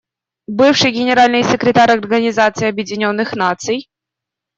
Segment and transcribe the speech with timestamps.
[0.47, 3.87] Бывший Генеральный секретарь Организации Объединенных Наций.